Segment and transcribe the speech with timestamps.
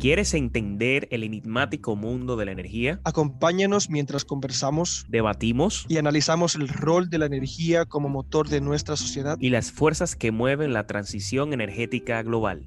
[0.00, 3.02] ¿Quieres entender el enigmático mundo de la energía?
[3.04, 8.96] Acompáñanos mientras conversamos, debatimos y analizamos el rol de la energía como motor de nuestra
[8.96, 12.64] sociedad y las fuerzas que mueven la transición energética global.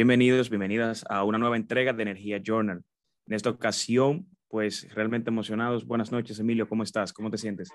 [0.00, 2.82] Bienvenidos, bienvenidas a una nueva entrega de Energía Journal.
[3.26, 5.84] En esta ocasión, pues realmente emocionados.
[5.84, 7.12] Buenas noches, Emilio, ¿cómo estás?
[7.12, 7.68] ¿Cómo te sientes?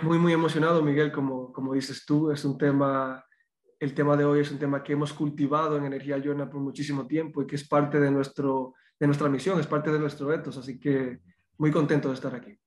[0.00, 3.22] Muy, muy emocionado, Miguel, como, como dices tú, es un tema,
[3.78, 7.06] el tema de hoy es un tema que hemos cultivado en Energía Journal por muchísimo
[7.06, 10.56] tiempo y que es parte de, nuestro, de nuestra misión, es parte de nuestro retos,
[10.56, 11.18] así que
[11.58, 12.58] muy contento de estar aquí.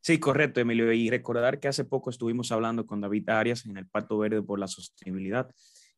[0.00, 0.90] Sí, correcto, Emilio.
[0.90, 4.58] Y recordar que hace poco estuvimos hablando con David Arias en el Pacto Verde por
[4.58, 5.50] la Sostenibilidad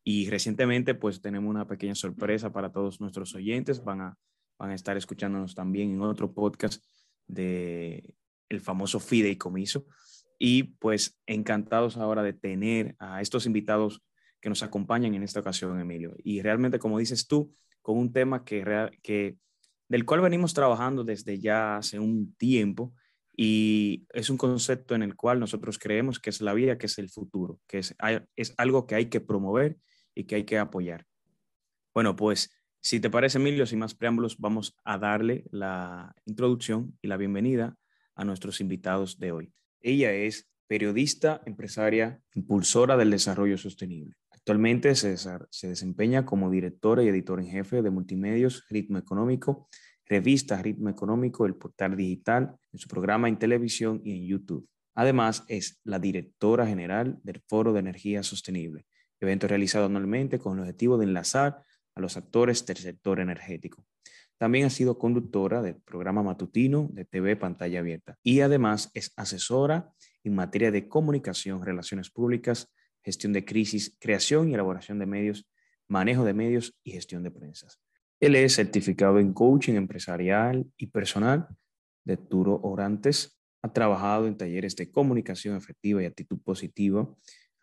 [0.08, 3.82] y recientemente, pues tenemos una pequeña sorpresa para todos nuestros oyentes.
[3.82, 4.16] Van a,
[4.56, 6.80] van a estar escuchándonos también en otro podcast
[7.26, 8.14] de
[8.48, 9.84] el famoso fideicomiso.
[10.38, 14.00] Y pues encantados ahora de tener a estos invitados
[14.40, 16.14] que nos acompañan en esta ocasión, Emilio.
[16.22, 18.62] Y realmente, como dices tú, con un tema que,
[19.02, 19.36] que
[19.88, 22.94] del cual venimos trabajando desde ya hace un tiempo
[23.36, 26.96] y es un concepto en el cual nosotros creemos que es la vida, que es
[26.98, 27.96] el futuro, que es,
[28.36, 29.78] es algo que hay que promover
[30.16, 31.06] y que hay que apoyar.
[31.94, 32.50] Bueno, pues
[32.80, 37.76] si te parece, Emilio, sin más preámbulos, vamos a darle la introducción y la bienvenida
[38.14, 39.52] a nuestros invitados de hoy.
[39.80, 44.16] Ella es periodista, empresaria, impulsora del desarrollo sostenible.
[44.30, 49.68] Actualmente se, se desempeña como directora y editora en jefe de multimedios Ritmo Económico,
[50.06, 54.68] revista Ritmo Económico, el portal digital, su programa en televisión y en YouTube.
[54.94, 58.86] Además, es la directora general del Foro de Energía Sostenible,
[59.20, 61.62] evento realizado anualmente con el objetivo de enlazar
[61.94, 63.84] a los actores del sector energético.
[64.38, 69.90] También ha sido conductora del programa matutino de TV Pantalla Abierta y además es asesora
[70.24, 72.70] en materia de comunicación, relaciones públicas,
[73.02, 75.48] gestión de crisis, creación y elaboración de medios,
[75.88, 77.80] manejo de medios y gestión de prensas.
[78.20, 81.48] Él es certificado en coaching empresarial y personal
[82.04, 83.38] de Turo Orantes.
[83.62, 87.08] Ha trabajado en talleres de comunicación efectiva y actitud positiva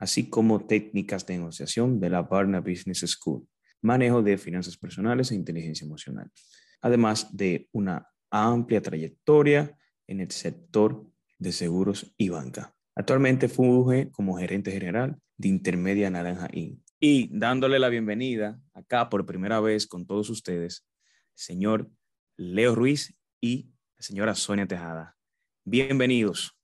[0.04, 3.48] así como técnicas de negociación de la Barna Business School,
[3.82, 6.30] manejo de finanzas personales e inteligencia emocional,
[6.82, 11.10] además de una amplia trayectoria en el sector
[11.40, 12.76] de seguros y banca.
[12.96, 16.82] Actualmente funge como gerente general de Intermedia Naranja Inc.
[17.00, 20.86] Y dándole la bienvenida acá por primera vez con todos ustedes,
[21.34, 21.90] señor
[22.36, 25.16] Leo Ruiz y señora Sonia Tejada.
[25.64, 26.58] Bienvenidos.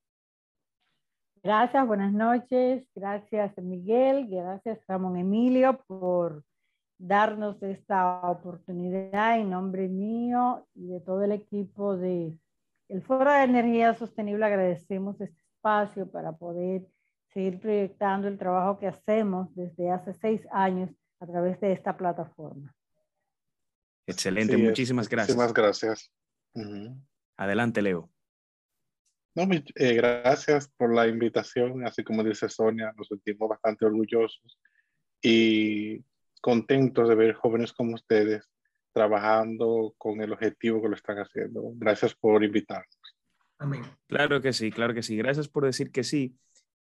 [1.41, 2.85] Gracias, buenas noches.
[2.93, 6.43] Gracias Miguel, gracias Ramón Emilio por
[6.97, 12.37] darnos esta oportunidad en nombre mío y de todo el equipo de
[12.89, 14.45] el Foro de Energía Sostenible.
[14.45, 16.85] Agradecemos este espacio para poder
[17.33, 20.89] seguir proyectando el trabajo que hacemos desde hace seis años
[21.19, 22.73] a través de esta plataforma.
[24.07, 25.37] Excelente, muchísimas gracias.
[25.37, 26.11] Muchísimas gracias.
[27.37, 28.09] Adelante, Leo.
[29.39, 31.85] No, eh, gracias por la invitación.
[31.85, 34.59] Así como dice Sonia, nos sentimos bastante orgullosos
[35.21, 36.03] y
[36.41, 38.49] contentos de ver jóvenes como ustedes
[38.91, 41.71] trabajando con el objetivo que lo están haciendo.
[41.75, 42.97] Gracias por invitarnos.
[43.59, 43.81] Amén.
[44.07, 45.15] Claro que sí, claro que sí.
[45.15, 46.35] Gracias por decir que sí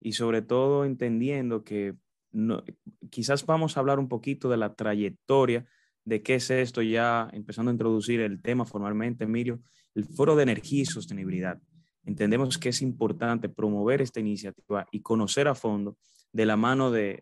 [0.01, 1.97] y sobre todo entendiendo que
[2.31, 2.63] no,
[3.11, 5.67] quizás vamos a hablar un poquito de la trayectoria
[6.05, 9.61] de qué es esto ya empezando a introducir el tema formalmente, Emilio,
[9.97, 11.61] el Foro de Energía y Sostenibilidad
[12.05, 15.97] entendemos que es importante promover esta iniciativa y conocer a fondo
[16.33, 17.21] de la mano de,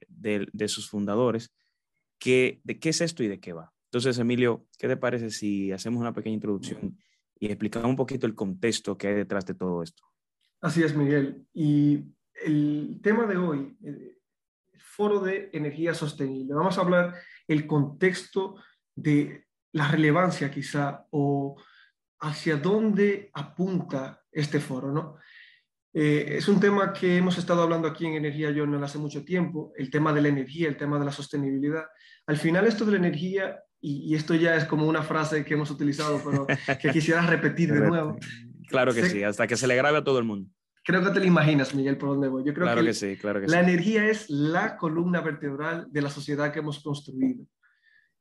[0.67, 1.55] sus fundadores
[2.19, 3.73] que, de qué es esto y de qué va.
[3.91, 6.99] Entonces, Emilio, ¿qué te parece si hacemos una pequeña introducción
[7.39, 10.03] y explicamos un poquito el contexto que hay detrás de todo esto?
[10.61, 11.47] Así es, Miguel.
[11.53, 12.05] Y
[12.43, 14.17] el tema de hoy, el
[14.79, 17.15] Foro de Energía Sostenible, vamos a hablar
[17.47, 18.57] el contexto
[18.95, 21.57] de la relevancia quizá o
[22.23, 25.17] hacia dónde apunta este foro, ¿no?
[25.93, 29.73] Eh, es un tema que hemos estado hablando aquí en Energía Journal hace mucho tiempo,
[29.77, 31.85] el tema de la energía, el tema de la sostenibilidad.
[32.27, 35.71] Al final esto de la energía, y, esto ya es como una frase que hemos
[35.71, 36.47] utilizado, pero
[36.81, 38.17] que quisiera repetir de nuevo.
[38.69, 40.49] Claro que sí, hasta que se le grabe a todo el mundo.
[40.85, 42.45] Creo que te lo imaginas, Miguel, por dónde voy.
[42.45, 46.11] Yo creo claro que, sí, claro que la energía es la columna vertebral de la
[46.11, 47.45] sociedad que hemos construido.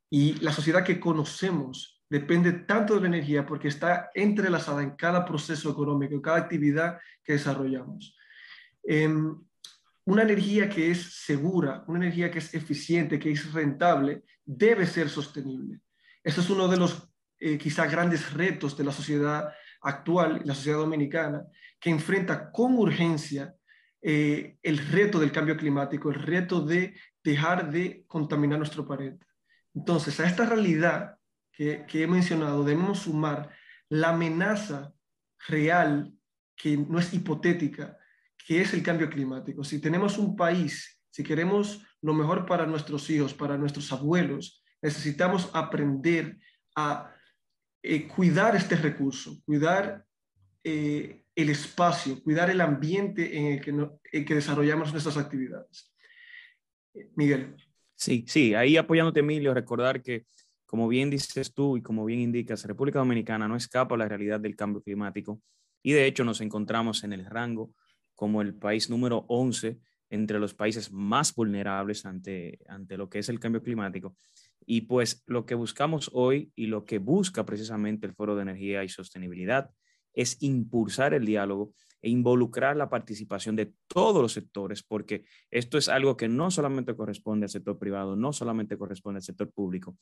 [0.09, 5.23] Y la sociedad que conocemos depende tanto de la energía porque está entrelazada en cada
[5.23, 8.17] proceso económico, en cada actividad que desarrollamos.
[8.83, 9.33] Em,
[10.03, 15.07] una energía que es segura, una energía que es eficiente, que es rentable, debe ser
[15.07, 15.79] sostenible.
[16.21, 17.09] Este es uno de los
[17.39, 19.49] eh, quizá grandes retos de la sociedad
[19.81, 21.45] actual, la sociedad dominicana,
[21.79, 23.55] que enfrenta con urgencia
[24.01, 26.93] eh, el reto del cambio climático, el reto de
[27.23, 29.25] dejar de contaminar nuestro planeta.
[29.73, 31.15] Entonces, a esta realidad
[31.51, 33.49] que, que he mencionado, debemos sumar
[33.89, 34.93] la amenaza
[35.47, 36.13] real,
[36.55, 37.97] que no es hipotética,
[38.47, 39.63] que es el cambio climático.
[39.63, 45.49] Si tenemos un país, si queremos lo mejor para nuestros hijos, para nuestros abuelos, necesitamos
[45.53, 46.37] aprender
[46.75, 47.13] a
[47.83, 50.05] eh, cuidar este recurso, cuidar
[50.63, 53.71] eh, el espacio, cuidar el ambiente en el que,
[54.17, 55.93] en que desarrollamos nuestras actividades.
[57.15, 57.55] Miguel.
[57.95, 60.25] Sí, sí, ahí apoyándote, Emilio, recordar que,
[60.71, 64.39] como bien dices tú y como bien indicas, República Dominicana no escapa a la realidad
[64.39, 65.41] del cambio climático
[65.83, 67.73] y de hecho nos encontramos en el rango
[68.15, 73.27] como el país número 11 entre los países más vulnerables ante, ante lo que es
[73.27, 74.15] el cambio climático.
[74.65, 78.85] Y pues lo que buscamos hoy y lo que busca precisamente el Foro de Energía
[78.85, 79.71] y Sostenibilidad
[80.13, 85.87] es impulsar el diálogo e involucrar la participación de todos los sectores, porque esto es
[85.87, 89.97] algo que no solamente corresponde al sector privado, no solamente corresponde al sector público,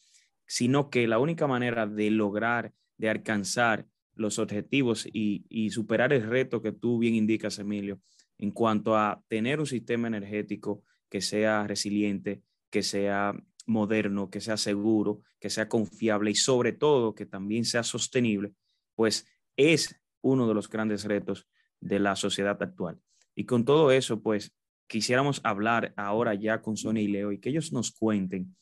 [0.47, 3.85] sino que la única manera de lograr, de alcanzar
[4.15, 7.99] los objetivos y, y superar el reto que tú bien indicas, Emilio,
[8.37, 13.33] en cuanto a tener un sistema energético que sea resiliente, que sea
[13.65, 18.53] moderno, que sea seguro, que sea confiable y sobre todo que también sea sostenible,
[18.95, 21.47] pues es uno de los grandes retos
[21.79, 22.99] de la sociedad actual.
[23.35, 24.53] Y con todo eso, pues
[24.87, 28.55] quisiéramos hablar ahora ya con Sonia y Leo y que ellos nos cuenten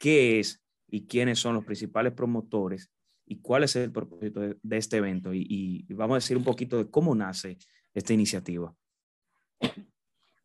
[0.00, 2.90] qué es y quiénes son los principales promotores
[3.26, 5.34] y cuál es el propósito de, este evento.
[5.34, 7.58] Y, y, vamos a decir un poquito de cómo nace
[7.92, 8.74] esta iniciativa.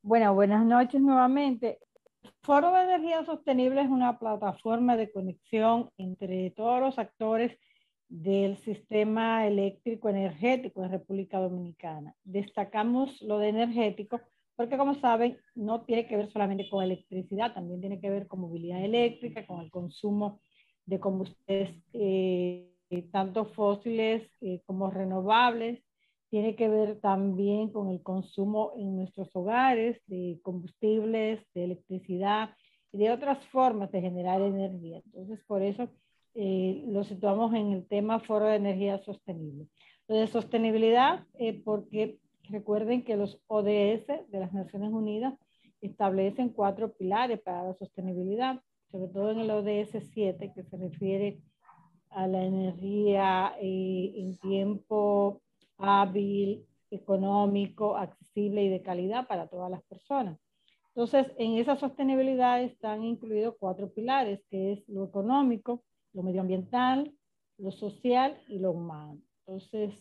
[0.02, 1.80] Bueno, buenas noches nuevamente.
[2.42, 7.58] Foro de Energía Sostenible es una plataforma de conexión entre todos los actores
[8.12, 12.14] del sistema eléctrico energético en República Dominicana.
[12.26, 14.20] Destacamos lo de energético
[14.58, 18.42] porque, como saben, no tiene que ver solamente con electricidad, también tiene que ver con
[18.42, 20.42] movilidad eléctrica, con el consumo
[20.86, 22.70] de combustibles, eh,
[23.14, 25.82] tanto fósiles eh, como renovables.
[26.30, 32.50] Tiene que ver también con el consumo en nuestros hogares de combustibles, de electricidad
[32.92, 35.02] y de otras formas de generar energía.
[35.06, 35.90] Entonces, por eso
[36.34, 39.68] eh, lo situamos en el tema Foro de Energía Sostenible.
[40.08, 42.20] Lo de sostenibilidad, eh, porque
[42.50, 45.34] recuerden que los ODS de las Naciones Unidas
[45.82, 48.62] establecen cuatro pilares para la sostenibilidad,
[48.92, 51.40] sobre todo en el ODS 7, que se refiere
[52.10, 55.42] a la energía eh, en tiempo
[55.78, 60.38] hábil, económico, accesible y de calidad para todas las personas.
[60.90, 67.14] Entonces, en esa sostenibilidad están incluidos cuatro pilares, que es lo económico, lo medioambiental,
[67.58, 69.20] lo social y lo humano.
[69.46, 69.94] Entonces,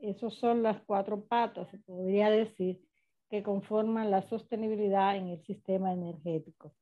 [0.00, 2.80] esas son las cuatro patas, se podría decir,
[3.28, 6.72] que conforman la sostenibilidad en el sistema energético.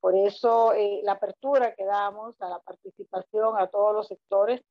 [0.00, 4.62] Por eso eh, la apertura que damos a la participación a todos los sectores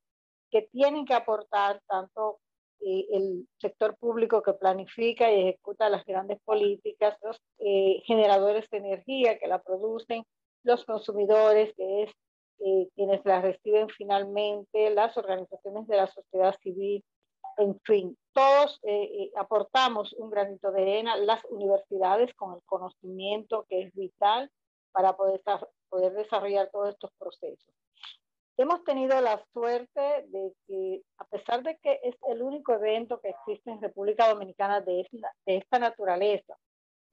[0.51, 2.39] que tienen que aportar tanto
[2.79, 8.77] eh, el sector público que planifica y ejecuta las grandes políticas, los eh, generadores de
[8.77, 10.23] energía que la producen,
[10.63, 12.11] los consumidores, que es
[12.59, 17.03] eh, quienes las reciben finalmente, las organizaciones de la sociedad civil,
[17.57, 23.65] en fin, todos eh, eh, aportamos un granito de arena, las universidades con el conocimiento
[23.69, 24.51] que es vital
[24.91, 25.41] para poder,
[25.89, 27.73] poder desarrollar todos estos procesos.
[28.57, 33.29] Hemos tenido la suerte de que, a pesar de que es el único evento que
[33.29, 36.55] existe en República Dominicana de esta, de esta naturaleza,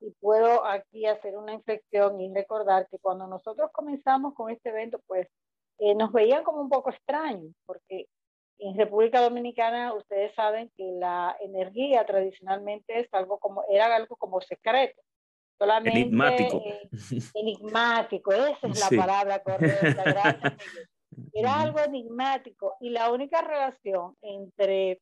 [0.03, 5.01] y puedo aquí hacer una inflexión y recordar que cuando nosotros comenzamos con este evento,
[5.07, 5.29] pues
[5.79, 8.07] eh, nos veían como un poco extraños, porque
[8.59, 14.41] en República Dominicana ustedes saben que la energía tradicionalmente es algo como, era algo como
[14.41, 15.01] secreto.
[15.59, 16.63] Solamente, enigmático.
[16.65, 16.89] Eh,
[17.35, 20.55] enigmático, esa es la palabra correcta, gracias.
[21.33, 25.01] Era algo enigmático y la única relación entre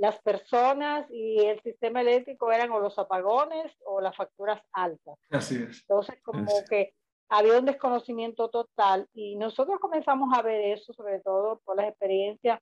[0.00, 5.18] las personas y el sistema eléctrico eran o los apagones o las facturas altas.
[5.28, 5.82] Así es.
[5.82, 6.94] Entonces, como que
[7.28, 12.60] había un desconocimiento total y nosotros comenzamos a ver eso, sobre todo por las experiencias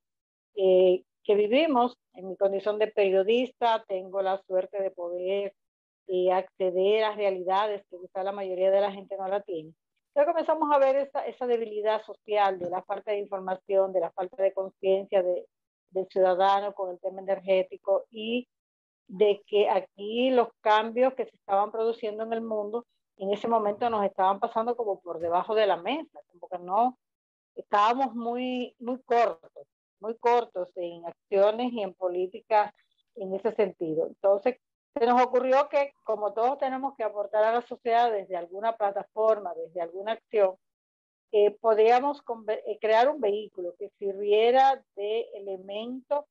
[0.55, 1.97] eh, que vivimos.
[2.13, 5.53] En mi condición de periodista, tengo la suerte de poder
[6.07, 9.73] eh, acceder a realidades que quizá la mayoría de la gente no la tiene.
[10.09, 14.11] Entonces comenzamos a ver esa, esa debilidad social, de la falta de información, de la
[14.11, 15.45] falta de conciencia de,
[15.91, 18.47] del ciudadano con el tema energético y
[19.07, 22.85] de que aquí los cambios que se estaban produciendo en el mundo
[23.17, 26.97] en ese momento nos estaban pasando como por debajo de la mesa, como que no,
[27.55, 29.67] estábamos muy, muy cortos.
[29.99, 32.73] muy cortos en acciones y en políticas
[33.15, 34.07] en ese sentido.
[34.07, 34.57] Entonces,
[34.97, 39.53] se nos ocurrió que como todos tenemos que aportar a la sociedad desde alguna plataforma,
[39.55, 40.55] desde alguna acción,
[41.61, 46.27] podríamos eh, crear un vehículo que sirviera de elemento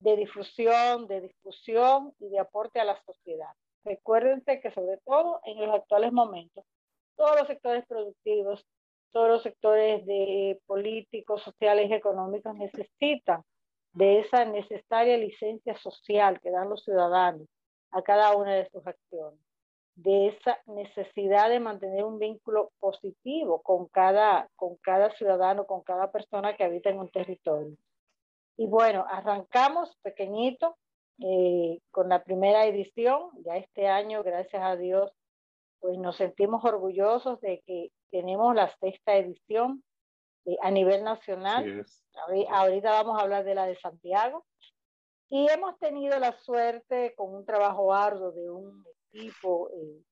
[0.00, 3.52] de difusión, de discusión y de aporte a la sociedad.
[3.84, 6.64] Recuérdense que sobre todo en los actuales momentos,
[7.16, 8.66] todos los sectores productivos,
[9.12, 13.42] todos los sectores de políticos, sociales y económicos necesitan
[13.92, 17.48] de esa necesaria licencia social que dan los ciudadanos
[17.92, 19.40] a cada una de sus acciones,
[19.96, 26.12] de esa necesidad de mantener un vínculo positivo con cada, con cada ciudadano, con cada
[26.12, 27.76] persona que habita en un territorio.
[28.58, 30.76] Y bueno, arrancamos pequeñito
[31.18, 35.10] eh, con la primera edición, ya este año, gracias a Dios,
[35.80, 39.82] pues nos sentimos orgullosos de que tenemos la sexta edición
[40.44, 41.86] eh, a nivel nacional.
[42.50, 44.44] Ahorita vamos a hablar de la de Santiago.
[45.28, 50.02] Y hemos tenido la suerte con un trabajo arduo de un equipo eh,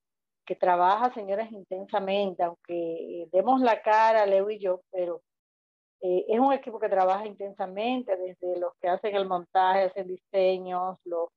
[0.45, 5.21] que trabaja, señores, intensamente, aunque eh, demos la cara, Leo y yo, pero
[6.01, 10.99] eh, es un equipo que trabaja intensamente, desde los que hacen el montaje, hacen diseños,
[11.05, 11.29] los,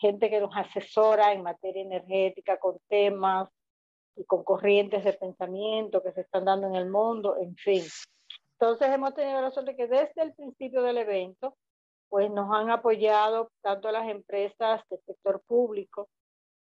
[0.00, 3.48] gente que nos asesora en materia energética con temas
[4.16, 7.84] y con corrientes de pensamiento que se están dando en el mundo, en fin.
[8.58, 11.54] Entonces hemos tenido la suerte que desde el principio del evento
[12.08, 16.08] pues nos han apoyado tanto las empresas del sector público,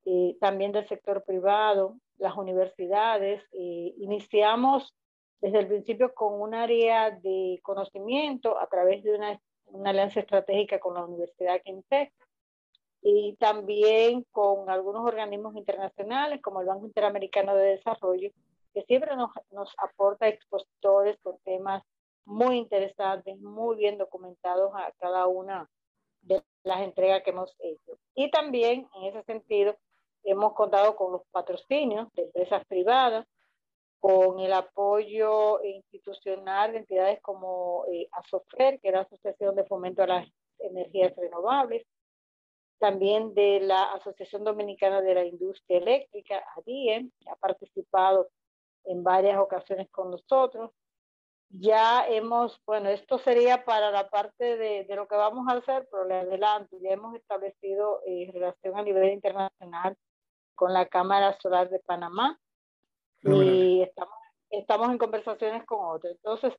[0.06, 3.44] eh, también del sector privado, las universidades.
[3.52, 4.96] Eh, iniciamos
[5.42, 10.80] desde el principio con un área de conocimiento a través de una, una alianza estratégica
[10.80, 12.12] con la Universidad Quintec
[13.02, 18.30] y también con algunos organismos internacionales como el Banco Interamericano de Desarrollo,
[18.74, 21.84] que siempre nos, nos aporta expositores con temas
[22.26, 25.70] muy interesantes, muy bien documentados a cada una
[26.22, 27.98] de las entregas que hemos hecho.
[28.14, 29.78] Y también en ese sentido
[30.24, 33.26] hemos contado con los patrocinios de empresas privadas,
[34.00, 40.04] con el apoyo institucional de entidades como eh, ASOFER, que es la Asociación de Fomento
[40.04, 40.28] a las
[40.60, 41.86] Energías Renovables,
[42.80, 48.30] también de la Asociación Dominicana de la Industria Eléctrica, ADIE, que ha participado
[48.86, 50.72] en varias ocasiones con nosotros,
[51.50, 55.88] ya hemos, bueno, esto sería para la parte de, de lo que vamos a hacer,
[55.92, 59.98] pero le adelanto, ya hemos establecido eh, relación a nivel internacional
[60.60, 62.38] con la Cámara Solar de Panamá
[63.22, 64.14] y estamos,
[64.50, 66.14] estamos en conversaciones con otros.
[66.18, 66.54] Entonces,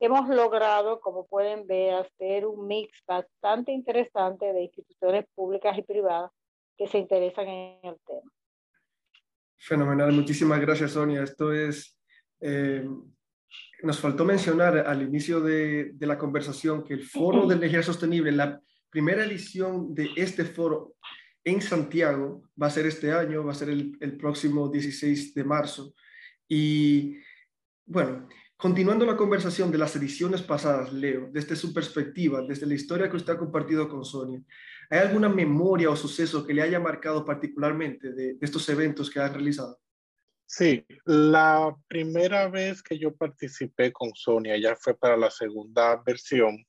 [0.00, 6.30] hemos logrado, como pueden ver, hacer un mix bastante interesante de instituciones públicas y privadas
[6.78, 8.32] que se interesan en el tema.
[9.58, 11.22] Fenomenal, muchísimas gracias Sonia.
[11.22, 11.98] Esto es
[12.40, 12.88] eh,
[13.82, 18.58] nos faltó mencionar al inicio de, la conversación que el Foro de Energía Sostenible, la
[18.88, 20.94] primera edición de este foro
[21.44, 25.94] en Santiago, va a ser este año, va a ser el, próximo 16 de marzo.
[26.48, 27.18] Y
[27.84, 33.10] bueno, continuando la conversación de las ediciones pasadas, Leo, desde su perspectiva, desde la historia
[33.10, 34.40] que usted ha compartido con Sonia,
[34.90, 39.28] ¿hay alguna memoria o suceso que le haya marcado particularmente de estos eventos que ha
[39.28, 39.80] realizado?
[40.46, 46.62] Sí, la primera vez que yo participé con Sonia ya fue para la segunda versión.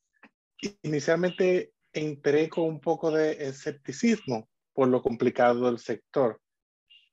[0.83, 6.41] Inicialmente entré con un poco de escepticismo por lo complicado del sector,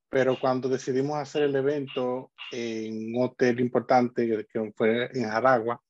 [0.08, 5.80] pero cuando decidimos hacer el evento en un hotel importante que fue en Aragua,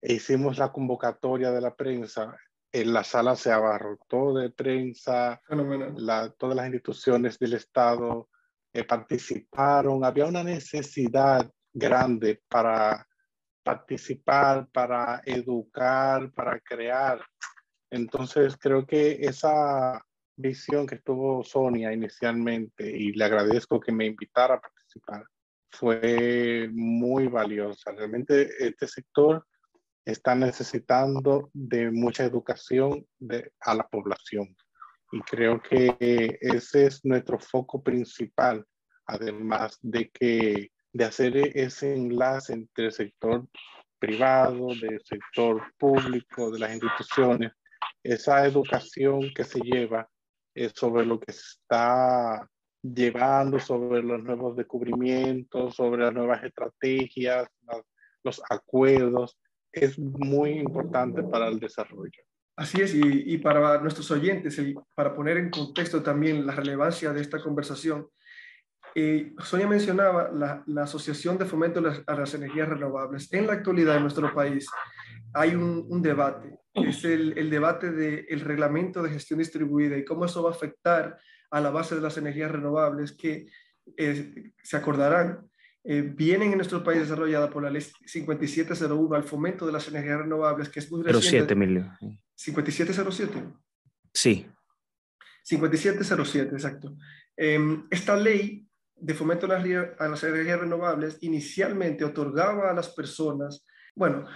[0.00, 2.36] e hicimos la convocatoria de la prensa,
[2.72, 5.40] en la sala se abarrotó de prensa,
[5.96, 8.28] la, todas las instituciones del Estado,
[8.86, 13.06] participaron, había una necesidad grande para
[13.62, 17.20] participar, para educar, para crear.
[17.90, 20.04] Entonces creo que esa
[20.38, 25.24] visión que tuvo Sonia inicialmente, y le agradezco que me invitara a participar,
[25.70, 27.92] fue muy valiosa.
[27.92, 29.44] Realmente este sector
[30.04, 34.56] está necesitando de mucha educación de, a la población.
[35.12, 38.64] Y creo que ese es nuestro foco principal,
[39.06, 43.46] además de que de hacer ese enlace entre el sector
[43.98, 47.52] privado, del sector público, de las instituciones,
[48.02, 50.08] esa educación que se lleva
[50.74, 52.48] sobre lo que está
[52.82, 57.48] llevando, sobre los nuevos descubrimientos, sobre las nuevas estrategias,
[58.22, 59.38] los acuerdos,
[59.72, 62.22] es muy importante para el desarrollo.
[62.56, 64.60] Así es, y, para nuestros oyentes,
[64.96, 68.08] para poner en contexto también la relevancia de esta conversación,
[68.96, 73.32] eh, Sonia mencionaba la, Asociación de Fomento a las Energías Renovables.
[73.32, 74.66] En la actualidad en nuestro país
[75.34, 80.50] hay un, debate, es el, debate del reglamento de gestión distribuida y cómo eso va
[80.50, 81.18] a afectar
[81.50, 83.46] a la base de las energías renovables que
[83.96, 85.48] eh, se acordarán,
[85.84, 90.18] eh, vienen en nuestro país desarrollada por la ley 5701 al fomento de las energías
[90.18, 91.54] renovables, que es muy reciente.
[91.54, 91.90] 07,
[92.34, 93.44] 5707.
[94.12, 94.46] Sí.
[95.44, 96.96] 5707, exacto.
[97.36, 104.26] Em, esta ley de fomento a las, energías renovables inicialmente otorgaba a las personas, bueno,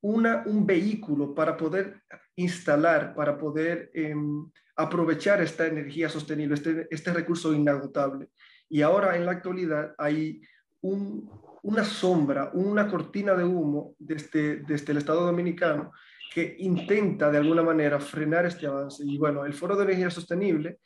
[0.00, 2.02] una, un vehículo para poder
[2.36, 8.28] instalar, para poder em, aprovechar esta energía sostenible, este, este, recurso inagotable.
[8.68, 10.40] Y ahora en la actualidad hay
[10.82, 15.92] una sombra, una cortina de humo desde, desde el Estado Dominicano
[16.32, 19.02] que intenta de alguna manera frenar este avance.
[19.04, 20.80] Y bueno, el Foro de Energía Sostenible,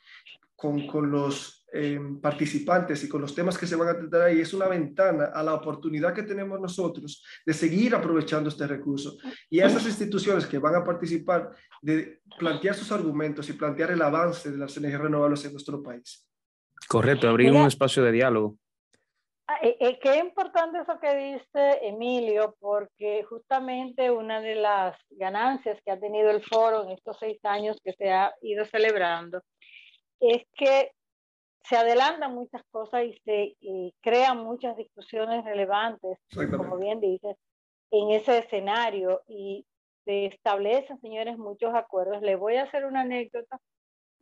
[0.55, 4.41] con, con los Em, participantes y con los temas que se van a tratar ahí,
[4.41, 9.15] es una ventana a la oportunidad que tenemos nosotros de seguir aprovechando este recurso.
[9.49, 11.51] Y a esas instituciones que van a participar,
[11.81, 16.27] de plantear sus argumentos y plantear el avance de las energías renovables en nuestro país.
[16.89, 18.57] Correcto, abrir un espacio de diálogo.
[19.47, 25.79] Ah, eh, eh, qué importante eso que dice Emilio, porque justamente una de las ganancias
[25.85, 29.41] que ha tenido el foro en estos seis años que se ha ido celebrando
[30.19, 30.91] es que
[31.63, 33.55] se adelantan muchas cosas y se
[34.01, 36.17] crean muchas discusiones relevantes,
[36.57, 37.37] como bien dices,
[37.91, 39.65] en ese escenario y
[40.05, 42.21] se establecen, señores, muchos acuerdos.
[42.21, 43.59] Le voy a hacer una anécdota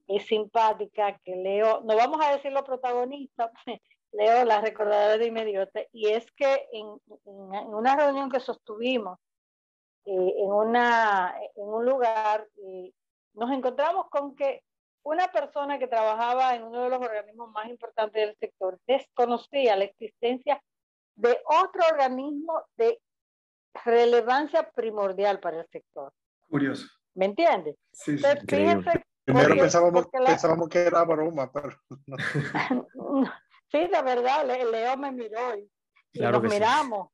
[0.10, 3.52] es simpática que Leo, no vamos a decir lo protagonista,
[4.12, 6.88] Leo la recordará de inmediato, y es que en,
[7.28, 9.20] en, una reunión que sostuvimos
[10.06, 12.92] eh, en, una, en un lugar, eh,
[13.36, 14.64] nos encontramos con que
[15.04, 19.86] una persona que trabajaba en uno de los organismos más importantes del sector desconocía la
[19.86, 20.62] existencia
[21.16, 23.00] de otro organismo de
[23.86, 26.14] relevancia primordial para el sector.
[26.50, 26.88] Curioso.
[27.14, 27.76] ¿Me entiendes?
[27.92, 28.24] Sí, sí.
[29.26, 31.70] Primero pensábamos, pensábamos, que era broma, pero
[33.72, 37.10] sí, de verdad, Leo me miró y, nos miramos,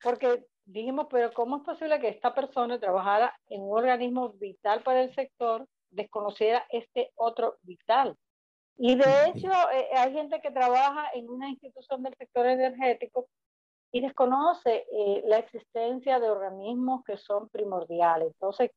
[0.00, 5.02] porque dijimos, pero ¿cómo es posible que esta persona trabajara en un organismo vital para
[5.02, 5.66] el sector
[5.96, 8.16] desconociera este otro vital.
[8.78, 13.26] Y de hecho, eh, hay gente que trabaja en una institución del sector energético
[13.90, 18.28] y desconoce eh, la existencia de organismos que son primordiales.
[18.28, 18.70] Entonces,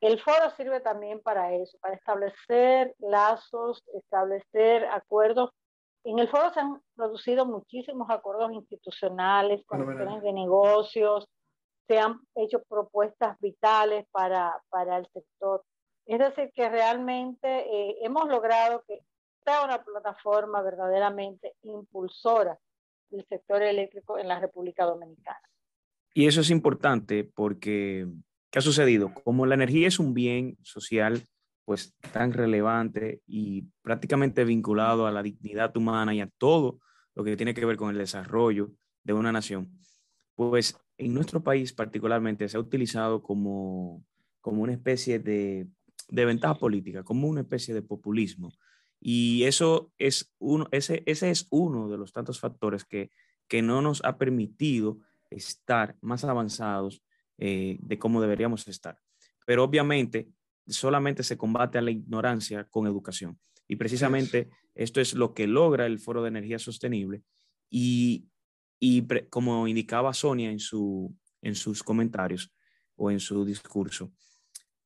[0.00, 5.50] el foro sirve también para eso, para establecer lazos, establecer acuerdos.
[6.04, 11.26] En el foro se han producido muchísimos acuerdos institucionales, conexiones de negocios,
[11.86, 15.62] se han hecho propuestas vitales para, para el sector.
[16.06, 19.00] Es decir, que realmente eh, hemos logrado que
[19.44, 22.58] sea una plataforma verdaderamente impulsora
[23.10, 25.40] del sector eléctrico en la República Dominicana.
[26.14, 28.06] Y eso es importante porque,
[28.50, 29.12] ¿qué ha sucedido?
[29.24, 31.22] Como la energía es un bien social,
[31.64, 36.78] pues tan relevante y prácticamente vinculado a la dignidad humana y a todo
[37.14, 38.70] lo que tiene que ver con el desarrollo
[39.02, 39.70] de una nación,
[40.34, 44.04] pues en nuestro país particularmente se ha utilizado como,
[44.40, 45.66] como una especie de
[46.14, 48.52] de ventaja política, como una especie de populismo.
[49.00, 53.10] Y eso es uno, ese, ese es uno de los tantos factores que,
[53.48, 54.98] que no nos ha permitido
[55.30, 57.02] estar más avanzados
[57.38, 58.98] eh, de cómo deberíamos estar.
[59.44, 60.28] Pero obviamente
[60.66, 63.38] solamente se combate a la ignorancia con educación.
[63.66, 67.22] Y precisamente esto es lo que logra el Foro de Energía Sostenible.
[67.68, 68.28] Y,
[68.78, 72.54] y como indicaba Sonia en, su, en sus comentarios
[72.96, 74.12] o en su discurso,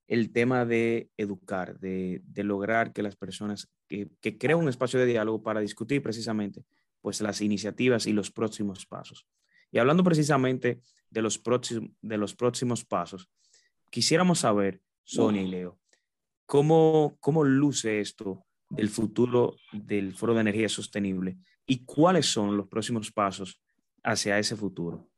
[0.09, 5.07] el tema de educar, de, lograr que las personas, que, que creen un espacio de
[5.07, 6.64] diálogo para discutir precisamente
[7.01, 9.27] pues las iniciativas y los próximos pasos.
[9.71, 13.29] Y hablando precisamente de los, próximos, de los próximos pasos,
[13.90, 15.79] quisiéramos saber, Sonia y Leo,
[16.47, 22.66] ¿cómo, cómo luce esto del futuro del Foro de Energía Sostenible y cuáles son los
[22.66, 23.61] próximos pasos
[24.03, 25.09] hacia ese futuro?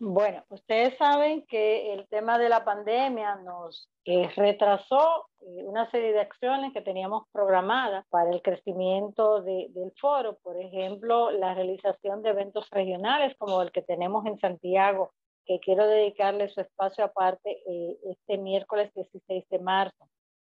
[0.00, 6.12] Bueno, ustedes saben que el tema de la pandemia nos eh, retrasó eh, una serie
[6.12, 12.30] de acciones que teníamos programadas para el crecimiento del foro, por ejemplo, la realización de
[12.30, 15.10] eventos regionales como el que tenemos en Santiago,
[15.44, 20.08] que quiero dedicarle su espacio aparte eh, este miércoles 16 de marzo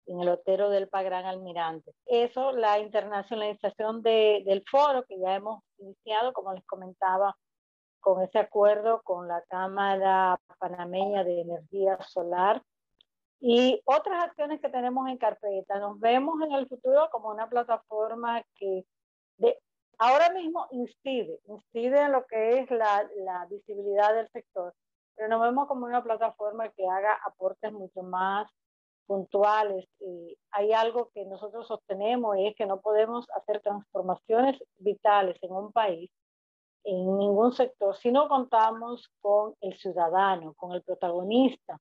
[0.04, 1.92] en el Otero del Pagran Almirante.
[2.04, 7.34] Eso, la internacionalización del foro que ya hemos iniciado, como les comentaba
[8.00, 12.62] con ese acuerdo con la Cámara Panameña de Energía Solar
[13.40, 15.78] y otras acciones que tenemos en carpeta.
[15.78, 18.84] Nos vemos en el futuro como una plataforma que
[19.38, 19.58] de,
[19.98, 24.74] ahora mismo incide, incide en lo que es la, la visibilidad del sector,
[25.14, 28.50] pero nos vemos como una plataforma que haga aportes mucho más
[29.06, 29.88] puntuales.
[29.98, 35.50] y hay algo que nosotros sostenemos y es que no podemos hacer transformaciones vitales en
[35.50, 36.10] un país,
[36.84, 41.78] en ningún sector, si no contamos con el ciudadano, con el protagonista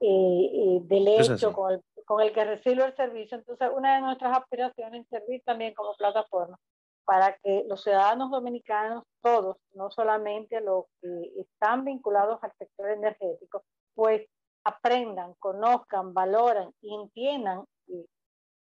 [0.00, 3.38] eh, eh, del hecho, con el, con el que recibe el servicio.
[3.38, 6.58] Entonces, una de nuestras aspiraciones es servir también como plataforma
[7.06, 13.62] para que los ciudadanos dominicanos, todos, no solamente los que están vinculados al sector energético,
[13.94, 14.28] pues
[14.64, 17.64] aprendan, conozcan, valoran y entiendan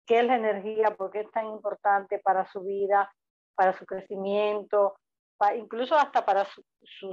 [0.05, 3.11] qué es la energía, por qué es tan importante para su vida,
[3.55, 4.97] para su crecimiento,
[5.57, 6.63] incluso hasta para su,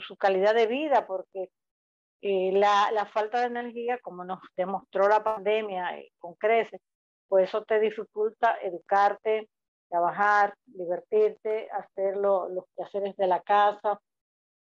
[0.01, 1.49] su, calidad de vida, porque
[2.21, 6.81] eh, la, la, falta de energía, como nos demostró la pandemia eh, con creces,
[7.27, 9.49] pues eso te dificulta educarte,
[9.89, 13.99] trabajar, divertirte, hacer lo, los quehaceres de la casa,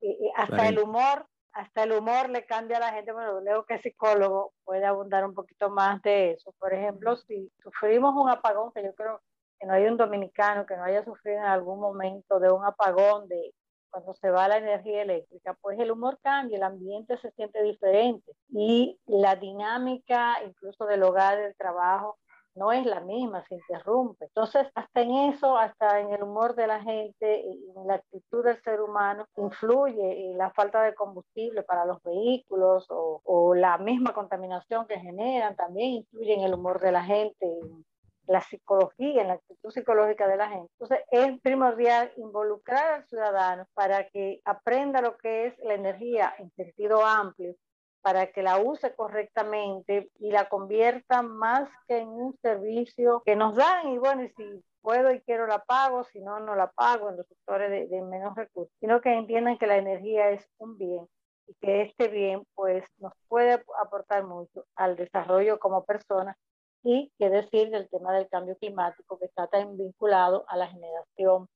[0.01, 3.11] eh, hasta el humor hasta el humor le cambia a la gente.
[3.11, 6.53] Bueno, leo que psicólogo puede abundar un poquito más de eso.
[6.59, 9.21] Por ejemplo, si sufrimos un apagón, que yo creo
[9.59, 13.27] que no hay un dominicano que no haya sufrido en algún momento de un apagón,
[13.27, 13.53] de
[13.89, 18.31] cuando se va la energía eléctrica, pues el humor cambia, el ambiente se siente diferente
[18.49, 22.17] y la dinámica incluso del hogar, del trabajo,
[22.55, 24.25] no es la misma, se interrumpe.
[24.25, 28.61] Entonces, hasta en eso, hasta en el humor de la gente, en la actitud del
[28.63, 34.87] ser humano, influye la falta de combustible para los vehículos o, o la misma contaminación
[34.87, 37.85] que generan, también influye en el humor de la gente, en
[38.29, 40.71] la psicología, en la actitud psicológica de la gente.
[40.79, 46.51] Entonces, es primordial involucrar al ciudadano para que aprenda lo que es la energía en
[46.51, 47.55] sentido amplio
[48.01, 53.55] para que la use correctamente y la convierta más que en un servicio que nos
[53.55, 57.17] dan y bueno, si puedo y quiero la pago, si no, no la pago en
[57.17, 61.07] los sectores de, de menos recursos, sino que entiendan que la energía es un bien
[61.47, 66.37] y que este bien pues nos puede aportar mucho al desarrollo como persona
[66.83, 71.47] y qué decir del tema del cambio climático que está tan vinculado a la generación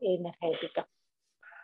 [0.00, 0.88] energética.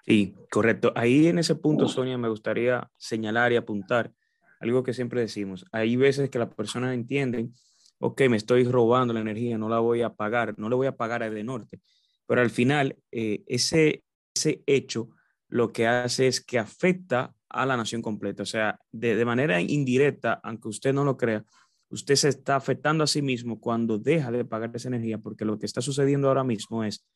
[0.04, 0.92] Sí, correcto.
[0.96, 4.12] Ahí en ese punto, Sonia, me gustaría señalar y apuntar
[4.60, 5.64] algo que siempre decimos.
[5.72, 7.52] Hay veces que las personas entienden,
[7.98, 10.96] ok, me estoy robando la energía, no la voy a pagar, no le voy a
[10.96, 11.80] pagar a de norte,
[12.26, 14.02] pero al final eh, ese,
[14.34, 15.10] ese hecho
[15.48, 19.60] lo que hace es que afecta a la nación completa, o sea, de, de manera
[19.60, 21.44] indirecta, aunque usted no lo crea,
[21.92, 25.58] usted se está afectando a sí mismo cuando deja de pagar esa energía, porque lo
[25.58, 27.06] que está sucediendo ahora mismo es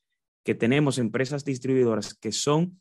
[0.44, 2.80] que tenemos empresas distribuidoras que son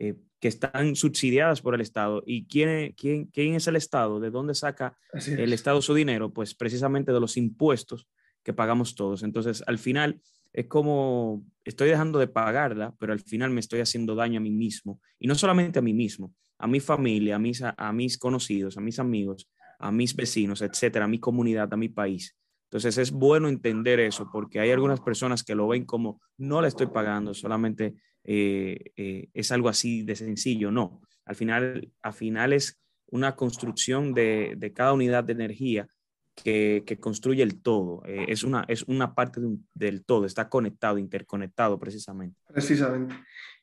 [0.00, 2.22] eh, que están subsidiadas por el Estado.
[2.26, 4.20] ¿Y quién, quién, quién es el Estado?
[4.20, 6.32] ¿De dónde saca el Estado su dinero?
[6.32, 8.08] Pues precisamente de los impuestos
[8.42, 9.22] que pagamos todos.
[9.22, 10.20] Entonces, al final,
[10.52, 14.50] es como estoy dejando de pagarla, pero al final me estoy haciendo daño a mí
[14.50, 15.00] mismo.
[15.18, 18.80] Y no solamente a mí mismo, a mi familia, a mis, a mis conocidos, a
[18.80, 22.36] mis amigos, a mis vecinos, etcétera, a mi comunidad, a mi país.
[22.70, 26.68] Entonces es bueno entender eso porque hay algunas personas que lo ven como no le
[26.68, 30.70] estoy pagando, solamente eh, eh, es algo así de sencillo.
[30.70, 35.86] No, al final, al final es una construcción de, de cada unidad de energía
[36.34, 38.02] que, que construye el todo.
[38.06, 39.40] Eh, es, una, es una parte
[39.74, 42.40] del todo, está conectado, interconectado precisamente.
[42.48, 43.14] Precisamente.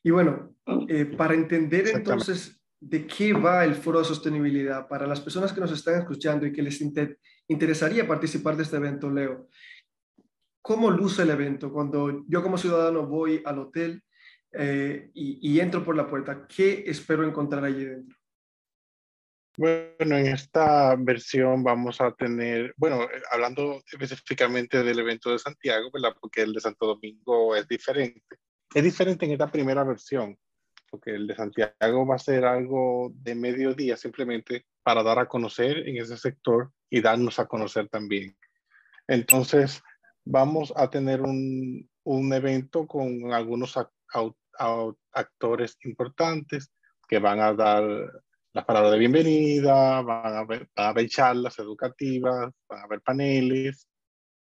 [0.02, 0.56] Y bueno,
[1.18, 5.70] para entender entonces de qué va el foro de sostenibilidad para las personas que nos
[5.70, 6.82] están escuchando y que les
[7.46, 9.48] interesaría participar de este evento, Leo.
[10.60, 14.02] ¿Cómo luce el evento cuando yo como ciudadano voy al hotel
[14.52, 16.44] eh, y, entro por la puerta?
[16.48, 18.18] ¿Qué espero encontrar allí dentro?
[19.56, 26.16] Bueno, en esta versión vamos a tener, bueno, hablando específicamente del evento de Santiago, ¿verdad?
[26.20, 28.38] Porque el de Santo Domingo es diferente.
[28.74, 30.36] Es diferente en esta primera versión
[30.92, 35.88] porque el de Santiago va a ser algo de mediodía simplemente para dar a conocer
[35.88, 38.36] en ese sector y darnos a conocer también.
[39.08, 39.82] Entonces,
[40.22, 43.74] vamos a tener un, un evento con algunos
[45.12, 46.70] actores importantes
[47.08, 47.84] que van a dar
[48.52, 53.88] las palabras de bienvenida, van a haber, a charlas educativas, van a haber paneles.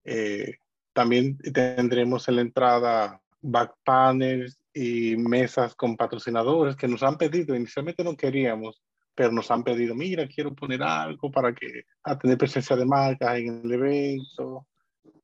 [0.04, 0.58] Eh,
[0.94, 7.56] también tendremos en la entrada back panels y mesas con patrocinadores que nos han pedido,
[7.56, 8.84] inicialmente no queríamos,
[9.16, 13.38] pero nos han pedido, mira, quiero poner algo para que a tener presencia de marcas
[13.38, 14.68] en el evento.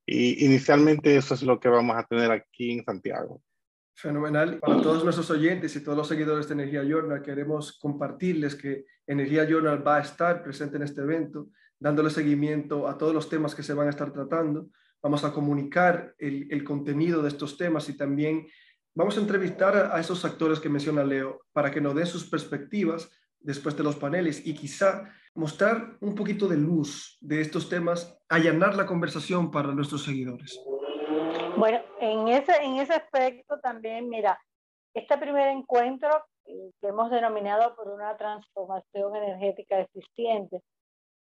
[0.06, 3.42] Y inicialmente eso es lo que vamos a tener aquí en Santiago.
[3.94, 4.58] Fenomenal.
[4.60, 9.46] Para todos nuestros oyentes y todos los seguidores de Energía Journal, queremos compartirles que Energía
[9.48, 13.64] Journal va a estar presente en este evento, dándole seguimiento a todos los temas que
[13.64, 14.70] se van a estar tratando.
[15.04, 18.48] Vamos a comunicar el, el contenido de estos temas y también
[18.94, 23.10] Vamos a entrevistar a esos actores que menciona Leo para que nos den sus perspectivas
[23.40, 28.76] después de los paneles y quizá mostrar un poquito de luz de estos temas, allanar
[28.76, 30.60] la conversación para nuestros seguidores.
[31.56, 34.38] Bueno, en ese, en ese aspecto también, mira,
[34.94, 36.10] este primer encuentro
[36.44, 40.62] que hemos denominado por una transformación energética eficiente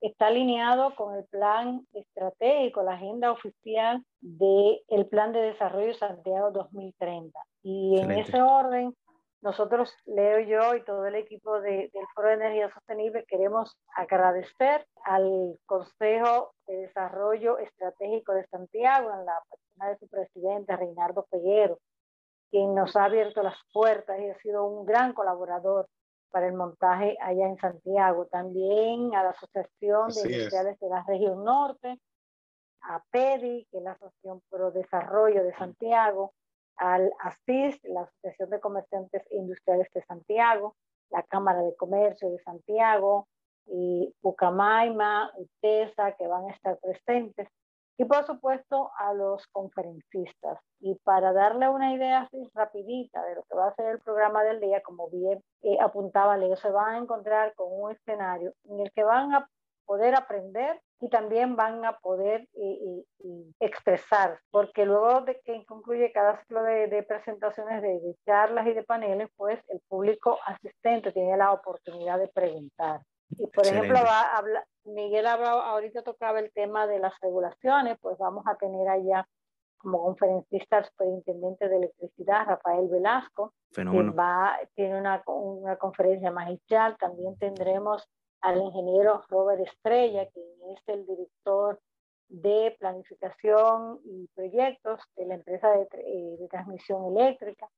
[0.01, 6.51] está alineado con el plan estratégico, la agenda oficial del el Plan de Desarrollo Santiago
[6.51, 7.39] 2030.
[7.63, 8.95] Y en ese orden,
[9.43, 15.59] nosotros, Leo yo y todo el equipo del Foro de Energía Sostenible, queremos agradecer al
[15.67, 21.79] Consejo de Desarrollo Estratégico de Santiago, en la persona de su presidente, Reinaldo Peguero,
[22.51, 25.87] quien nos ha abierto las puertas y ha sido un gran colaborador
[26.31, 28.27] para el montaje allá en Santiago.
[28.27, 32.01] También a la Asociación de Industriales de la Región Norte,
[32.83, 36.33] a PEDI, que es la Asociación Pro Desarrollo de Santiago,
[36.77, 40.77] al ASIS, la Asociación de Comerciantes e Industriales de Santiago,
[41.11, 43.29] la Cámara de Comercio de Santiago,
[43.67, 47.49] y Pucamaima, UTESA, que van a estar presentes,
[48.01, 50.59] y por supuesto a los conferencistas.
[50.81, 54.43] Y para darle una idea así rapidita de lo que va a ser el programa
[54.43, 58.81] del día, como bien eh, apuntaba Leo, se van a encontrar con un escenario en
[58.81, 59.47] el que van a
[59.85, 66.11] poder aprender y también van a poder eh, eh, expresar, porque luego de que concluye
[66.11, 71.53] cada ciclo de, presentaciones, de, charlas y de paneles, pues el público asistente tiene la
[71.53, 73.03] oportunidad de preguntar.
[73.39, 78.19] Y por ejemplo, va a hablar, Miguel ahorita tocaba el tema de las regulaciones, pues
[78.19, 79.27] vamos a tener allá
[79.79, 86.99] como conferencista al superintendente de electricidad, Rafael Velasco, que va, tiene una, una conferencia magistral.
[86.99, 88.07] También tendremos
[88.43, 91.81] al ingeniero Robert Estrella, quien es el director
[92.29, 97.69] de planificación y proyectos de la empresa de, eh, de, transmisión eléctrica.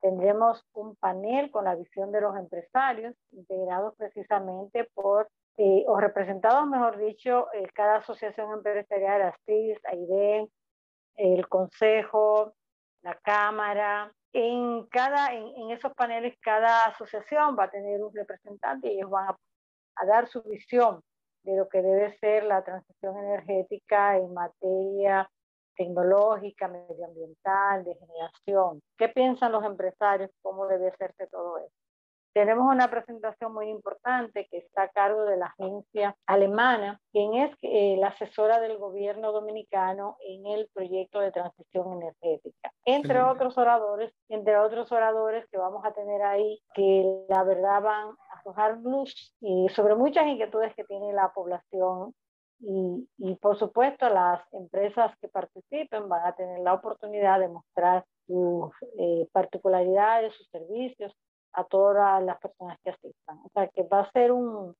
[0.00, 6.66] Tendremos un panel con la visión de los empresarios, integrados precisamente por, eh, o representados,
[6.68, 10.48] mejor dicho, eh, cada asociación empresarial, ASTIS, AIDEN,
[11.16, 12.54] el Consejo,
[13.02, 14.12] la Cámara.
[14.32, 19.10] En, cada, en, en esos paneles, cada asociación va a tener un representante y ellos
[19.10, 19.36] van a
[19.98, 21.02] a dar su visión
[21.42, 25.30] de lo que debe ser la transición energética en materia
[25.78, 28.82] tecnológica, medioambiental, de generación.
[28.98, 30.30] ¿Qué piensan los empresarios?
[30.42, 31.72] ¿Cómo debe hacerse todo eso?
[32.34, 37.56] Tenemos una presentación muy importante que está a cargo de la agencia alemana, quien es
[37.62, 42.70] eh, la asesora del gobierno dominicano en el proyecto de transición energética.
[42.84, 48.08] Entre otros oradores, entre otros oradores que vamos a tener ahí, que la verdad van
[48.08, 49.34] a arrojar luz
[49.74, 52.14] sobre muchas inquietudes que tiene la población
[52.60, 58.04] y, y, por supuesto las empresas que participen van a tener la oportunidad de mostrar
[58.26, 61.14] sus eh, particularidades, sus servicios,
[61.52, 63.38] a todas las personas que asistan.
[63.44, 64.76] O sea que va a ser un,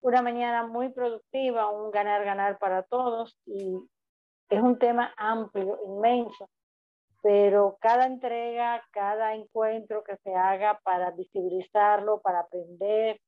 [0.00, 3.78] una mañana muy productiva, un ganar-ganar para todos y
[4.48, 6.48] es un tema amplio, inmenso,
[7.22, 13.20] pero cada entrega, cada encuentro que se haga para visibilizarlo, para aprender,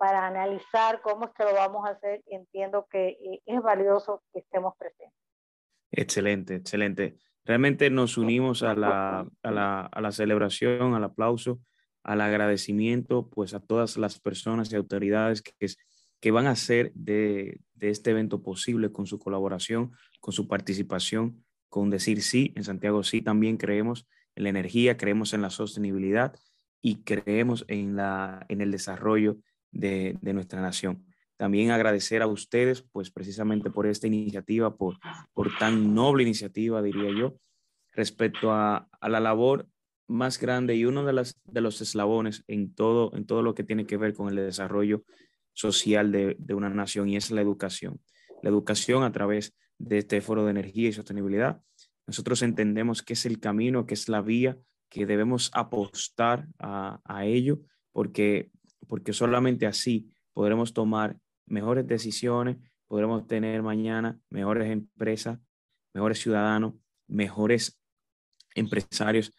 [0.00, 4.38] para analizar cómo es que lo vamos a hacer, entiendo que eh, es valioso que
[4.40, 5.14] estemos presentes.
[5.92, 7.18] Excelente, excelente.
[7.44, 11.60] Realmente nos unimos a la, a la, a la celebración, al aplauso
[12.02, 15.54] al agradecimiento pues a todas las personas y autoridades que,
[16.20, 21.90] que van a hacer de, este evento posible con su colaboración, con su participación, con
[21.90, 22.52] decir sí.
[22.56, 26.34] En Santiago sí también creemos en la energía, creemos en la sostenibilidad
[26.82, 29.38] y creemos en, la, en el desarrollo
[29.70, 31.04] de, nuestra nación.
[31.36, 34.98] También agradecer a ustedes, pues precisamente por esta iniciativa, por,
[35.32, 37.36] por tan noble iniciativa, diría yo,
[37.92, 39.66] respecto a, a la labor
[40.06, 43.64] más grande y uno de, las, de los eslabones en todo, en todo lo que
[43.64, 45.04] tiene que ver con el desarrollo
[45.54, 48.00] social de, de una nación y es la educación.
[48.42, 51.62] La educación a través de este foro de energía y sostenibilidad.
[52.06, 57.24] Nosotros entendemos que es el camino, que es la vía, que debemos apostar a, a
[57.24, 57.60] ello,
[57.92, 58.50] porque,
[58.90, 65.38] porque solamente así podremos tomar mejores decisiones, podremos tener mañana mejores empresas,
[65.94, 66.74] mejores ciudadanos,
[67.06, 67.80] mejores
[68.54, 69.32] empresarios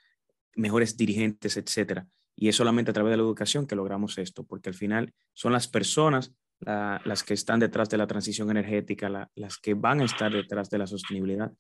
[0.56, 2.08] mejores dirigentes, etcétera.
[2.36, 5.54] Y es solamente a través de la educación que logramos esto, porque al final son
[5.54, 10.32] las personas las que están detrás de la transición energética, las que van a estar
[10.32, 11.52] detrás de la sostenibilidad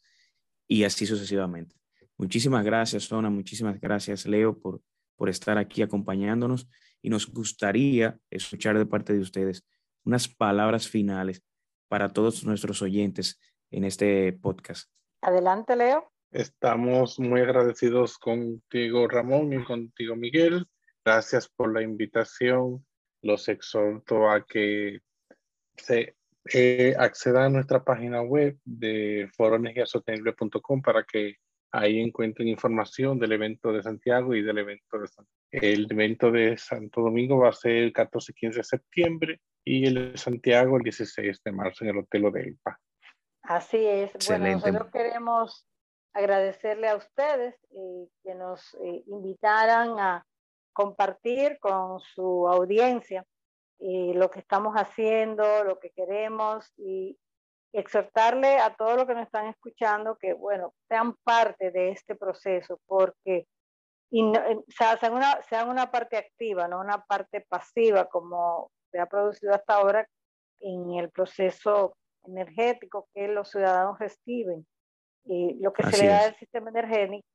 [0.67, 1.75] y así sucesivamente.
[2.17, 4.81] Muchísimas gracias, Zona, muchísimas gracias, Leo, por,
[5.15, 6.67] por estar aquí acompañándonos
[7.01, 9.65] y nos gustaría escuchar de parte de ustedes
[10.03, 11.43] unas palabras finales
[11.87, 14.89] para todos nuestros oyentes en este podcast.
[15.21, 16.11] Adelante, Leo.
[16.31, 20.65] Estamos muy agradecidos contigo, Ramón, y contigo, Miguel.
[21.03, 22.85] Gracias por la invitación
[23.21, 24.99] los exhorto a que
[25.77, 26.15] se
[26.53, 31.35] eh, accedan a nuestra página web de foroenergiasostenible.com para que
[31.71, 35.37] ahí encuentren información del evento de Santiago y del evento de Santiago.
[35.51, 39.85] El evento de Santo Domingo va a ser el 14 y 15 de septiembre y
[39.87, 42.79] el de Santiago el 16 de marzo en el Hotel Odelpa.
[43.43, 44.11] Así es.
[44.27, 45.67] Bueno, nosotros queremos
[46.13, 50.25] agradecerle a ustedes eh, que nos eh, invitaran a
[50.73, 53.25] compartir con su audiencia
[53.79, 57.17] eh, lo que estamos haciendo, lo que queremos y
[57.73, 62.79] exhortarle a todos los que nos están escuchando que, bueno, sean parte de este proceso
[62.85, 63.47] porque
[64.13, 64.21] y
[64.67, 69.75] sean, una, sean una parte activa, no una parte pasiva como se ha producido hasta
[69.75, 70.05] ahora
[70.59, 74.67] en el proceso energético que los ciudadanos reciben.
[75.23, 76.71] Y lo que se le da al sistema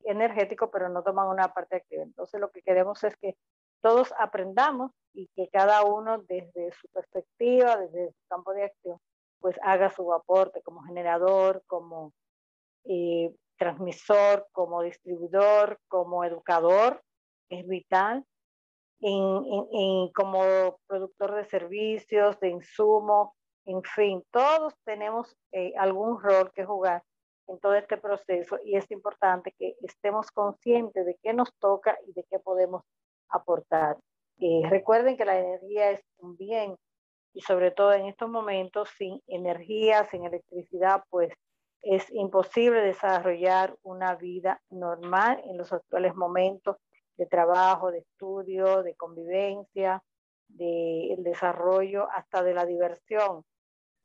[0.05, 2.03] energético, pero no toman una parte activa.
[2.03, 3.37] Entonces, lo que queremos es que
[3.81, 8.99] todos aprendamos y que cada uno desde su perspectiva, desde su campo de acción,
[9.41, 12.13] pues haga su aporte como generador, como
[12.85, 17.03] eh, transmisor, como distribuidor, como educador,
[17.49, 18.25] es vital,
[19.01, 23.31] en, como productor de servicios, de insumos,
[23.67, 27.03] en fin, todos tenemos eh, algún rol que jugar
[27.49, 32.13] en todo este proceso y es importante que estemos conscientes de qué nos toca y
[32.13, 32.83] de qué podemos
[33.29, 33.97] aportar.
[34.39, 36.77] Eh, recuerden que la energía es un bien
[37.37, 41.31] y sobre todo en estos momentos sin energía, sin electricidad, pues
[41.83, 46.79] es imposible desarrollar una vida normal en los actuales momentos
[47.19, 50.03] de trabajo, de estudio, de convivencia,
[50.49, 53.45] del desarrollo, hasta de la diversión.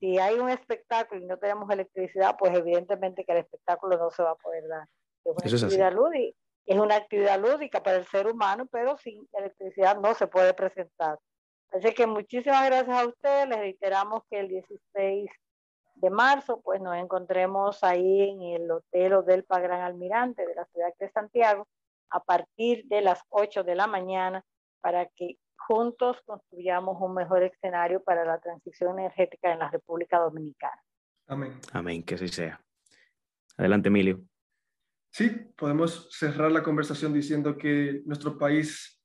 [0.01, 4.23] Si hay un espectáculo y no tenemos electricidad, pues evidentemente que el espectáculo no se
[4.23, 4.89] va a poder dar.
[5.23, 9.97] Es una, actividad, lúdica, es una actividad lúdica para el ser humano, pero sin electricidad
[10.01, 11.17] no se puede presentar.
[11.71, 13.49] Así que muchísimas gracias a ustedes.
[13.49, 15.29] Les reiteramos que el 16
[15.95, 20.93] de marzo, pues nos encontremos ahí en el Hotel Odelpa Gran Almirante de la ciudad
[20.99, 21.67] de Santiago
[22.09, 24.43] a partir de las 8 de la mañana
[24.81, 30.81] para que juntos construyamos un mejor escenario para la transición energética en la República Dominicana.
[31.27, 31.59] Amén.
[31.71, 32.59] Amén, que así sea.
[33.57, 34.21] Adelante, Emilio.
[35.11, 39.00] Sí, podemos cerrar la conversación diciendo que nuestro país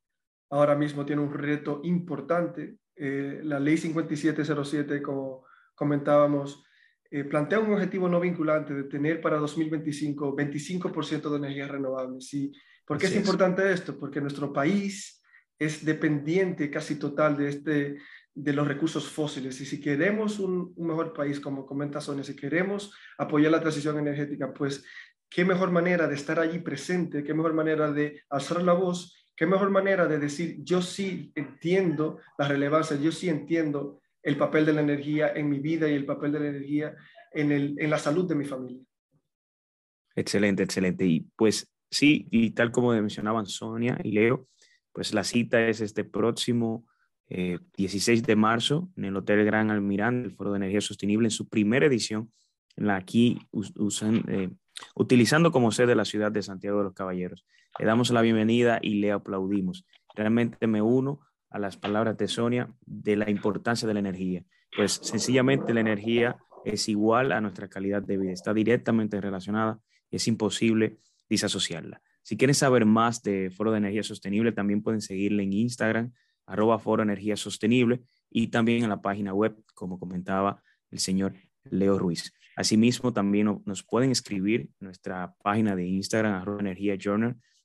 [0.51, 2.77] ahora mismo tiene un reto importante.
[2.95, 6.65] Eh, la ley 5707, como comentábamos,
[7.11, 12.33] eh, plantea un objetivo no vinculante de tener para 2025 25% de energías renovables.
[12.35, 12.53] ¿Y
[12.85, 13.99] por qué es importante esto?
[13.99, 15.23] Porque nuestro país
[15.59, 17.97] es dependiente casi total de, este,
[18.35, 19.61] de los recursos fósiles.
[19.61, 23.99] Y si queremos un, un, mejor país, como comenta Sonia, si queremos apoyar la transición
[23.99, 24.85] energética, pues
[25.31, 29.47] qué mejor manera de estar allí presente, qué mejor manera de alzar la voz, qué
[29.47, 34.73] mejor manera de decir, yo sí entiendo la relevancia, yo sí entiendo el papel de
[34.73, 36.97] la energía en mi vida y el papel de la energía
[37.33, 38.83] en, la salud de mi familia.
[40.15, 41.05] Excelente, excelente.
[41.05, 44.49] Y pues sí, y tal como mencionaban Sonia y Leo,
[44.93, 46.87] pues la cita es este próximo
[47.29, 51.33] 16 eh, de marzo en el Hotel Gran Almirante, el Foro de Energía Sostenible, en
[51.33, 52.33] su primera edición,
[52.77, 54.51] en la aquí usan, eh,
[54.95, 57.45] utilizando como sede la ciudad de Santiago de los Caballeros.
[57.79, 59.87] Le damos la bienvenida y le aplaudimos.
[60.15, 64.45] Realmente me uno a las palabras de Sonia de la importancia de la energía.
[64.77, 70.17] Pues sencillamente la energía es igual a nuestra calidad de vida, está directamente relacionada y
[70.17, 72.03] es imposible disasociarla.
[72.23, 76.13] Si quieren saber más de Foro de Energía Sostenible, también pueden seguirle en Instagram,
[76.45, 81.35] arroba Foro Energía Sostenible, y también en la página web, como comentaba el señor
[81.71, 82.35] Leo Ruiz.
[82.57, 86.63] Asimismo, también nos pueden escribir nuestra página de Instagram, arroba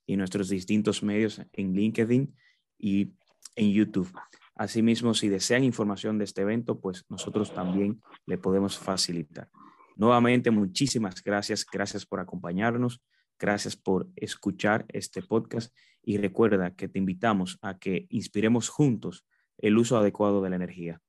[0.06, 2.36] y nuestros distintos medios en LinkedIn
[2.78, 3.14] y
[3.56, 4.12] en YouTube.
[4.56, 9.50] Asimismo, si desean información de este evento, pues nosotros también le podemos facilitar.
[9.96, 11.66] Nuevamente, muchísimas gracias.
[11.66, 13.02] Gracias por acompañarnos.
[13.40, 15.74] Gracias por escuchar este podcast
[16.04, 19.26] y recuerda que te invitamos a que inspiremos juntos
[19.58, 21.02] el uso adecuado de la energía.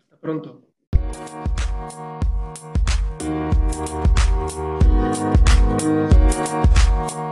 [0.00, 0.66] Hasta pronto.
[3.22, 3.54] Thank
[7.12, 7.31] you.